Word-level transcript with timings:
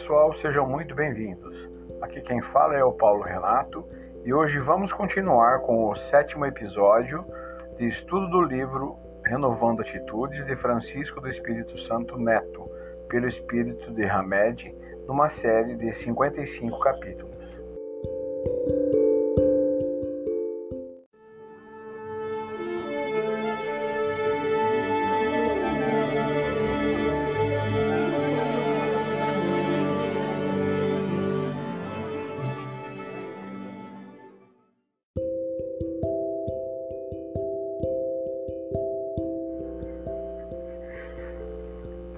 pessoal, 0.00 0.32
sejam 0.36 0.66
muito 0.66 0.94
bem-vindos. 0.94 1.68
Aqui 2.00 2.22
quem 2.22 2.40
fala 2.40 2.74
é 2.74 2.82
o 2.82 2.92
Paulo 2.92 3.22
Renato 3.22 3.84
e 4.24 4.32
hoje 4.32 4.58
vamos 4.58 4.90
continuar 4.92 5.58
com 5.60 5.90
o 5.90 5.94
sétimo 5.94 6.46
episódio 6.46 7.22
de 7.76 7.86
estudo 7.86 8.30
do 8.30 8.40
livro 8.40 8.96
Renovando 9.26 9.82
Atitudes 9.82 10.46
de 10.46 10.56
Francisco 10.56 11.20
do 11.20 11.28
Espírito 11.28 11.78
Santo 11.80 12.16
Neto, 12.16 12.66
pelo 13.10 13.28
Espírito 13.28 13.92
de 13.92 14.04
Hamed, 14.04 14.74
numa 15.06 15.28
série 15.28 15.76
de 15.76 15.92
55 15.92 16.80
capítulos. 16.80 17.39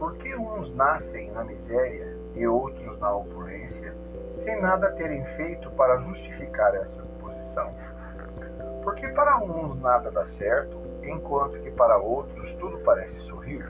Por 0.03 0.17
que 0.17 0.35
uns 0.35 0.75
nascem 0.75 1.31
na 1.31 1.45
miséria 1.45 2.19
e 2.35 2.45
outros 2.45 2.99
na 2.99 3.15
opulência, 3.15 3.95
sem 4.39 4.61
nada 4.61 4.91
terem 4.91 5.25
feito 5.37 5.71
para 5.71 5.97
justificar 5.99 6.75
essa 6.75 7.01
posição? 7.21 7.73
Porque 8.83 9.07
para 9.07 9.39
uns 9.39 9.81
nada 9.81 10.11
dá 10.11 10.27
certo, 10.27 10.77
enquanto 11.05 11.61
que 11.61 11.71
para 11.71 11.99
outros 11.99 12.53
tudo 12.55 12.79
parece 12.79 13.17
sorrir? 13.29 13.65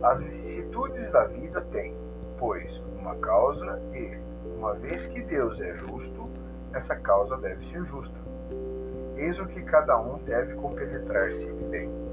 As 0.00 0.22
vicissitudes 0.22 1.10
da 1.10 1.24
vida 1.24 1.60
têm, 1.72 1.96
pois, 2.38 2.70
uma 2.96 3.16
causa 3.16 3.82
e, 3.92 4.16
uma 4.56 4.74
vez 4.74 5.04
que 5.06 5.22
Deus 5.22 5.60
é 5.60 5.74
justo, 5.74 6.30
essa 6.72 6.94
causa 6.94 7.36
deve 7.38 7.68
ser 7.68 7.84
justa. 7.86 8.14
Eis 9.16 9.36
o 9.40 9.46
que 9.46 9.60
cada 9.62 9.98
um 9.98 10.18
deve 10.18 10.54
compenetrar-se 10.54 11.50
bem. 11.68 12.09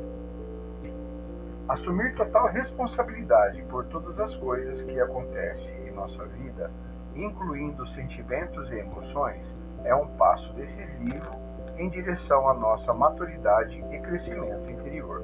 Assumir 1.70 2.16
total 2.16 2.48
responsabilidade 2.48 3.62
por 3.64 3.86
todas 3.88 4.18
as 4.22 4.34
coisas 4.38 4.82
que 4.84 4.98
acontecem 5.02 5.88
em 5.88 5.92
nossa 5.92 6.26
vida, 6.26 6.72
incluindo 7.14 7.86
sentimentos 7.88 8.72
e 8.72 8.76
emoções, 8.76 9.46
é 9.84 9.94
um 9.94 10.08
passo 10.16 10.54
decisivo 10.54 11.30
em 11.78 11.90
direção 11.90 12.48
à 12.48 12.54
nossa 12.54 12.94
maturidade 12.94 13.84
e 13.92 14.00
crescimento 14.00 14.72
interior. 14.72 15.22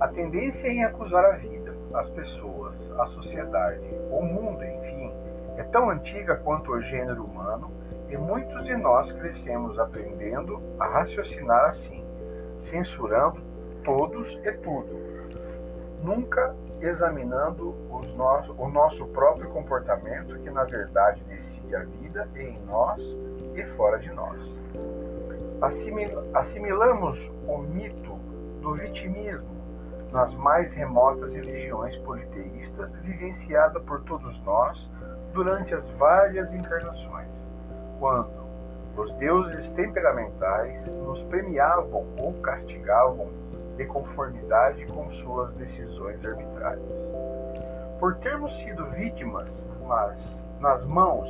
A 0.00 0.08
tendência 0.08 0.66
em 0.66 0.82
acusar 0.82 1.22
a 1.26 1.32
vida, 1.32 1.76
as 1.92 2.08
pessoas, 2.08 2.74
a 2.98 3.06
sociedade, 3.08 3.84
o 4.10 4.22
mundo, 4.22 4.64
enfim, 4.64 5.12
é 5.58 5.62
tão 5.64 5.90
antiga 5.90 6.36
quanto 6.36 6.72
o 6.72 6.80
gênero 6.80 7.24
humano 7.24 7.70
e 8.08 8.16
muitos 8.16 8.64
de 8.64 8.74
nós 8.76 9.12
crescemos 9.12 9.78
aprendendo 9.78 10.58
a 10.80 10.86
raciocinar 10.86 11.68
assim, 11.68 12.02
censurando 12.60 13.42
todos 13.84 14.32
e 14.44 14.52
tudo, 14.52 15.07
nunca 16.02 16.54
examinando 16.80 17.74
nosso, 18.18 18.52
o 18.58 18.68
nosso 18.68 19.06
próprio 19.06 19.48
comportamento, 19.50 20.38
que 20.40 20.50
na 20.50 20.64
verdade 20.64 21.22
decide 21.24 21.74
a 21.76 21.84
vida 21.84 22.28
em 22.34 22.58
nós 22.66 23.00
e 23.54 23.64
fora 23.76 23.98
de 23.98 24.10
nós. 24.10 24.58
Assimilamos 26.34 27.32
o 27.46 27.58
mito 27.58 28.14
do 28.60 28.74
vitimismo 28.74 29.56
nas 30.12 30.34
mais 30.34 30.72
remotas 30.72 31.32
religiões 31.32 31.96
politeístas 31.98 32.90
vivenciada 33.02 33.78
por 33.80 34.02
todos 34.02 34.40
nós 34.42 34.90
durante 35.32 35.74
as 35.74 35.86
várias 35.90 36.52
encarnações, 36.52 37.28
quando 37.98 38.48
os 38.96 39.12
deuses 39.14 39.70
temperamentais 39.72 40.86
nos 40.86 41.22
premiavam 41.24 42.06
ou 42.20 42.32
castigavam 42.40 43.28
de 43.78 43.86
conformidade 43.86 44.84
com 44.86 45.08
suas 45.12 45.52
decisões 45.54 46.22
arbitrárias. 46.24 46.84
Por 48.00 48.16
termos 48.16 48.54
sido 48.58 48.84
vítimas, 48.90 49.48
mas 49.86 50.20
nas 50.60 50.84
mãos 50.84 51.28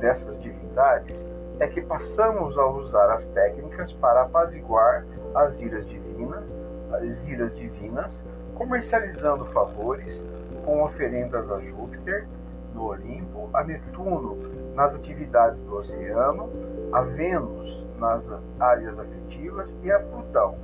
dessas 0.00 0.38
divindades, 0.42 1.24
é 1.60 1.68
que 1.68 1.80
passamos 1.80 2.58
a 2.58 2.66
usar 2.66 3.12
as 3.12 3.26
técnicas 3.28 3.92
para 3.92 4.22
apaziguar 4.22 5.06
as 5.36 5.58
iras 5.60 5.88
divinas, 5.88 6.44
as 6.92 7.28
iras 7.28 7.56
divinas, 7.56 8.22
comercializando 8.56 9.44
favores 9.46 10.20
com 10.64 10.82
oferendas 10.82 11.48
a 11.50 11.60
Júpiter 11.60 12.26
no 12.74 12.86
Olimpo, 12.86 13.48
a 13.54 13.62
Netuno 13.62 14.36
nas 14.74 14.92
atividades 14.96 15.60
do 15.60 15.76
oceano, 15.76 16.50
a 16.92 17.02
Vênus 17.02 17.86
nas 18.00 18.24
áreas 18.58 18.98
afetivas 18.98 19.72
e 19.84 19.92
a 19.92 20.00
Plutão 20.00 20.56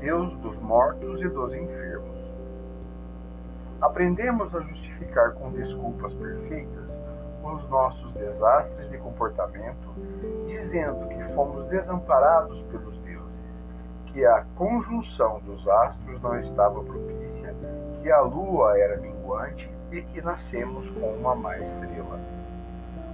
Deus 0.00 0.34
dos 0.38 0.58
mortos 0.60 1.20
e 1.20 1.28
dos 1.28 1.52
enfermos. 1.52 2.18
Aprendemos 3.82 4.54
a 4.56 4.60
justificar 4.60 5.32
com 5.34 5.52
desculpas 5.52 6.14
perfeitas 6.14 6.88
os 7.44 7.68
nossos 7.68 8.10
desastres 8.14 8.88
de 8.90 8.96
comportamento, 8.96 9.94
dizendo 10.46 11.06
que 11.06 11.34
fomos 11.34 11.66
desamparados 11.68 12.62
pelos 12.70 12.96
deuses, 13.00 13.28
que 14.06 14.24
a 14.24 14.44
conjunção 14.56 15.40
dos 15.40 15.68
astros 15.68 16.20
não 16.22 16.40
estava 16.40 16.82
propícia, 16.82 17.54
que 18.00 18.10
a 18.10 18.20
lua 18.22 18.78
era 18.78 18.96
minguante 18.96 19.70
e 19.92 20.00
que 20.00 20.22
nascemos 20.22 20.88
com 20.90 21.12
uma 21.12 21.34
má 21.34 21.58
estrela. 21.58 22.18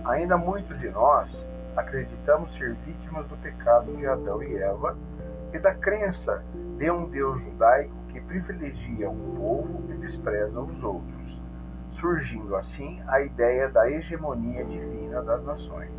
Ainda 0.05 0.37
muitos 0.37 0.79
de 0.79 0.89
nós 0.91 1.45
acreditamos 1.77 2.55
ser 2.55 2.75
vítimas 2.87 3.27
do 3.27 3.37
pecado 3.39 3.93
de 3.97 4.07
Adão 4.07 4.41
e 4.41 4.57
Eva 4.57 4.97
e 5.53 5.59
da 5.59 5.75
crença 5.75 6.45
de 6.77 6.91
um 6.91 7.09
Deus 7.09 7.41
judaico 7.41 7.95
que 8.11 8.21
privilegia 8.21 9.09
um 9.09 9.35
povo 9.37 9.83
e 9.89 9.95
despreza 9.95 10.61
os 10.61 10.83
outros, 10.85 11.41
surgindo 11.93 12.55
assim 12.55 13.01
a 13.07 13.21
ideia 13.23 13.69
da 13.71 13.91
hegemonia 13.91 14.63
divina 14.63 15.23
das 15.23 15.43
nações. 15.45 15.91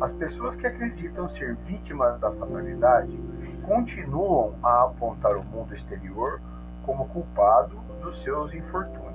As 0.00 0.12
pessoas 0.12 0.56
que 0.56 0.66
acreditam 0.66 1.28
ser 1.28 1.56
vítimas 1.66 2.18
da 2.20 2.30
fatalidade 2.32 3.18
continuam 3.66 4.54
a 4.62 4.84
apontar 4.84 5.36
o 5.36 5.44
mundo 5.44 5.74
exterior 5.74 6.40
como 6.86 7.06
culpado 7.08 7.76
dos 8.00 8.22
seus 8.22 8.54
infortúnios. 8.54 9.08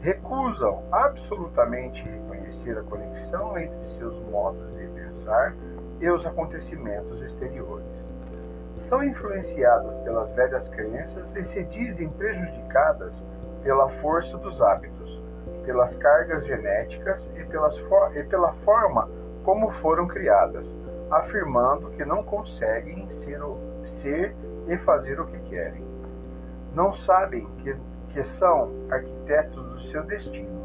Recusam 0.00 0.82
absolutamente 0.90 2.02
reconhecer 2.02 2.78
a 2.78 2.82
conexão 2.82 3.58
entre 3.58 3.86
seus 3.88 4.18
modos 4.30 4.66
de 4.74 4.86
pensar 4.88 5.54
e 6.00 6.08
os 6.08 6.24
acontecimentos 6.24 7.22
exteriores 7.22 8.04
são 8.78 9.02
influenciadas 9.02 9.94
pelas 9.98 10.30
velhas 10.32 10.68
crenças 10.68 11.34
e 11.34 11.44
se 11.44 11.62
dizem 11.64 12.08
prejudicadas 12.10 13.14
pela 13.62 13.88
força 13.88 14.36
dos 14.38 14.60
hábitos, 14.60 15.22
pelas 15.64 15.94
cargas 15.94 16.44
genéticas 16.46 17.26
e, 17.36 17.44
pelas 17.44 17.76
e 18.14 18.22
pela 18.24 18.52
forma 18.64 19.08
como 19.42 19.70
foram 19.70 20.06
criadas, 20.06 20.74
afirmando 21.10 21.90
que 21.90 22.04
não 22.04 22.22
conseguem 22.22 23.08
ser, 23.08 23.40
ser 23.84 24.34
e 24.68 24.76
fazer 24.78 25.20
o 25.20 25.26
que 25.26 25.38
querem. 25.50 25.84
Não 26.74 26.92
sabem 26.92 27.46
que, 27.58 27.76
que 28.10 28.24
são 28.24 28.70
arquitetos 28.90 29.62
do 29.64 29.80
seu 29.82 30.02
destino, 30.04 30.64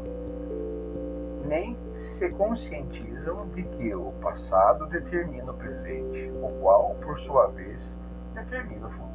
nem 1.44 1.76
se 2.00 2.28
conscientizam 2.30 3.46
de 3.48 3.62
que 3.62 3.94
o 3.94 4.12
passado 4.22 4.86
determina 4.86 5.50
o 5.50 5.54
presente, 5.54 6.30
o 6.42 6.48
qual, 6.60 6.94
por 7.02 7.18
sua 7.18 7.48
vez, 7.48 7.80
determina 8.34 8.86
o 8.86 8.90
futuro. 8.90 9.10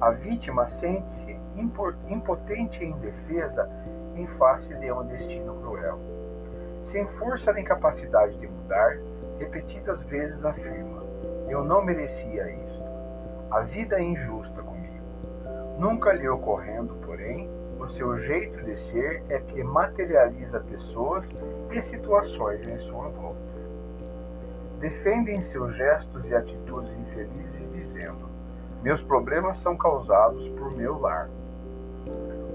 A 0.00 0.10
vítima 0.10 0.66
sente-se 0.66 1.38
impotente 2.08 2.84
e 2.84 2.88
indefesa 2.88 3.68
em 4.14 4.26
face 4.38 4.74
de 4.74 4.92
um 4.92 5.06
destino 5.06 5.54
cruel. 5.60 5.98
Sem 6.84 7.06
força 7.18 7.52
nem 7.52 7.64
capacidade 7.64 8.36
de 8.38 8.46
mudar, 8.46 8.98
repetidas 9.38 10.00
vezes 10.04 10.44
afirma: 10.44 11.02
Eu 11.48 11.64
não 11.64 11.84
merecia 11.84 12.50
isto. 12.50 12.84
A 13.50 13.60
vida 13.60 13.98
é 13.98 14.02
injusta 14.02 14.62
comigo. 14.62 15.04
Nunca 15.78 16.12
lhe 16.12 16.28
ocorrendo, 16.28 16.94
porém, 17.04 17.48
o 17.78 17.88
seu 17.88 18.18
jeito 18.20 18.62
de 18.64 18.76
ser 18.76 19.22
é 19.28 19.38
que 19.38 19.62
materializa 19.62 20.60
pessoas 20.60 21.28
e 21.70 21.82
situações 21.82 22.66
em 22.66 22.78
sua 22.78 23.08
volta. 23.08 23.36
Defendem 24.80 25.40
seus 25.42 25.74
gestos 25.76 26.24
e 26.26 26.34
atitudes 26.34 26.90
infelizes 26.98 27.65
dizendo: 27.96 28.28
Meus 28.82 29.02
problemas 29.02 29.58
são 29.58 29.76
causados 29.76 30.46
por 30.50 30.76
meu 30.76 31.00
lar. 31.00 31.28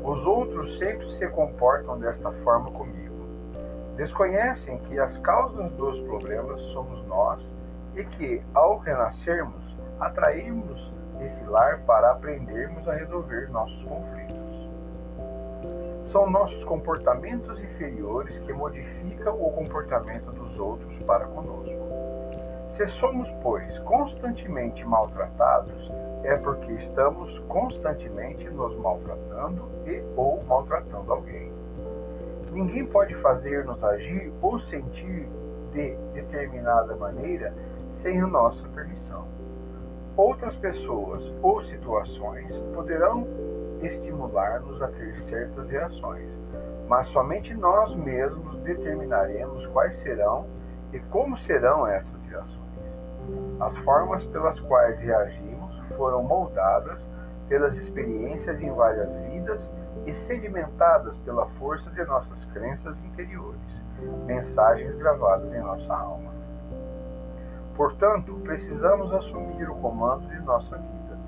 Os 0.04 0.26
outros 0.26 0.78
sempre 0.78 1.10
se 1.12 1.28
comportam 1.28 2.00
desta 2.00 2.32
forma 2.44 2.72
comigo. 2.72 3.12
Desconhecem 3.98 4.78
que 4.80 5.00
as 5.00 5.18
causas 5.18 5.72
dos 5.74 6.00
problemas 6.02 6.60
somos 6.74 7.06
nós 7.08 7.42
e 7.96 8.04
que, 8.04 8.42
ao 8.54 8.78
renascermos, 8.78 9.62
atraímos 10.00 10.92
esse 11.20 11.44
lar 11.44 11.82
para 11.82 12.12
aprendermos 12.12 12.88
a 12.88 12.94
resolver 12.94 13.50
nossos 13.52 13.84
conflitos. 13.84 14.42
São 16.06 16.30
nossos 16.30 16.64
comportamentos 16.64 17.60
inferiores 17.60 18.40
que 18.40 18.52
modificam 18.52 19.36
o 19.36 19.52
comportamento 19.52 20.32
dos 20.32 20.58
outros 20.58 20.98
para 21.00 21.26
conosco. 21.28 22.01
Se 22.72 22.88
somos, 22.88 23.30
pois, 23.44 23.78
constantemente 23.80 24.84
maltratados, 24.86 25.92
é 26.24 26.38
porque 26.38 26.72
estamos 26.74 27.38
constantemente 27.40 28.50
nos 28.50 28.78
maltratando 28.78 29.70
e 29.86 30.02
ou 30.16 30.42
maltratando 30.46 31.12
alguém. 31.12 31.52
Ninguém 32.52 32.86
pode 32.86 33.14
fazer-nos 33.16 33.84
agir 33.84 34.32
ou 34.42 34.60
sentir 34.60 35.28
de 35.74 35.96
determinada 36.14 36.96
maneira 36.96 37.54
sem 37.94 38.22
a 38.22 38.28
nossa 38.28 38.66
permissão. 38.70 39.26
Outras 40.16 40.56
pessoas 40.56 41.30
ou 41.42 41.62
situações 41.64 42.58
poderão 42.74 43.28
estimular-nos 43.82 44.82
a 44.82 44.88
ter 44.88 45.22
certas 45.24 45.70
reações, 45.70 46.38
mas 46.88 47.08
somente 47.08 47.54
nós 47.54 47.94
mesmos 47.96 48.58
determinaremos 48.60 49.66
quais 49.68 49.98
serão 50.00 50.46
e 50.94 51.00
como 51.00 51.38
serão 51.38 51.86
essas 51.86 52.22
reações. 52.30 52.61
As 53.62 53.78
formas 53.78 54.24
pelas 54.26 54.60
quais 54.60 55.00
reagimos 55.00 55.78
foram 55.96 56.24
moldadas 56.24 57.00
pelas 57.48 57.78
experiências 57.78 58.60
em 58.60 58.72
várias 58.72 59.14
vidas 59.30 59.62
e 60.08 60.16
sedimentadas 60.16 61.16
pela 61.18 61.46
força 61.60 61.90
de 61.92 62.04
nossas 62.06 62.44
crenças 62.46 62.98
interiores, 63.06 63.62
mensagens 64.26 64.96
gravadas 64.96 65.54
em 65.54 65.60
nossa 65.60 65.94
alma. 65.94 66.32
Portanto, 67.76 68.34
precisamos 68.44 69.14
assumir 69.14 69.70
o 69.70 69.76
comando 69.76 70.28
de 70.28 70.40
nossa 70.40 70.78
vida, 70.78 71.20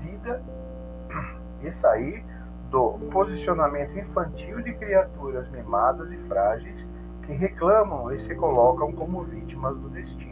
vida 0.00 0.42
e 1.62 1.72
sair 1.72 2.24
do 2.68 2.98
posicionamento 3.12 3.96
infantil 3.96 4.60
de 4.60 4.74
criaturas 4.74 5.48
mimadas 5.50 6.10
e 6.10 6.16
frágeis 6.26 6.84
que 7.24 7.32
reclamam 7.32 8.12
e 8.12 8.20
se 8.20 8.34
colocam 8.34 8.90
como 8.92 9.22
vítimas 9.22 9.76
do 9.76 9.88
destino. 9.88 10.25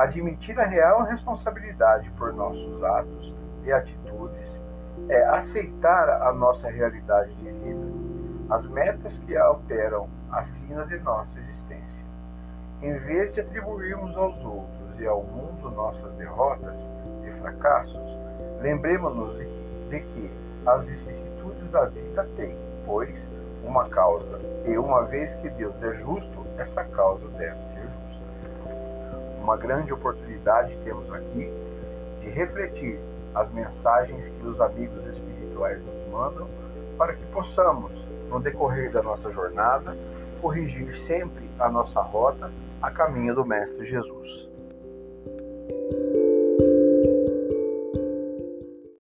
Admitir 0.00 0.58
a 0.58 0.64
real 0.64 1.02
responsabilidade 1.02 2.10
por 2.12 2.32
nossos 2.32 2.82
atos 2.82 3.34
e 3.64 3.70
atitudes 3.70 4.58
é 5.10 5.22
aceitar 5.24 6.22
a 6.22 6.32
nossa 6.32 6.70
realidade 6.70 7.34
de 7.34 7.50
vida, 7.50 7.86
as 8.48 8.66
metas 8.66 9.18
que 9.18 9.36
alteram 9.36 10.08
a 10.32 10.42
sina 10.42 10.86
de 10.86 10.98
nossa 11.00 11.38
existência. 11.38 12.02
Em 12.80 12.94
vez 12.94 13.34
de 13.34 13.42
atribuirmos 13.42 14.16
aos 14.16 14.42
outros 14.42 14.98
e 14.98 15.06
ao 15.06 15.22
mundo 15.22 15.70
nossas 15.70 16.10
derrotas 16.14 16.78
e 17.26 17.30
fracassos, 17.42 18.16
lembremos-nos 18.62 19.36
de, 19.90 20.00
que 20.00 20.30
as 20.64 20.82
vicissitudes 20.82 21.70
da 21.70 21.84
vida 21.84 22.26
têm, 22.36 22.56
pois, 22.86 23.22
uma 23.62 23.86
causa, 23.90 24.40
e 24.64 24.78
uma 24.78 25.04
vez 25.04 25.34
que 25.34 25.50
Deus 25.50 25.74
é 25.82 25.92
justo, 25.96 26.46
essa 26.56 26.84
causa 26.84 27.28
deve 27.36 27.58
ser. 27.74 27.79
Uma 29.42 29.56
grande 29.56 29.92
oportunidade 29.92 30.76
temos 30.84 31.10
aqui 31.12 31.50
de 32.20 32.28
refletir 32.28 32.98
as 33.34 33.50
mensagens 33.52 34.24
que 34.38 34.46
os 34.46 34.60
amigos 34.60 35.04
espirituais 35.06 35.80
nos 35.84 36.12
mandam, 36.12 36.48
para 36.98 37.14
que 37.14 37.24
possamos, 37.26 37.92
no 38.28 38.38
decorrer 38.38 38.92
da 38.92 39.02
nossa 39.02 39.30
jornada, 39.32 39.96
corrigir 40.40 40.96
sempre 41.06 41.48
a 41.58 41.68
nossa 41.68 42.00
rota 42.00 42.50
a 42.82 42.90
caminho 42.90 43.34
do 43.34 43.44
Mestre 43.44 43.88
Jesus. 43.88 44.49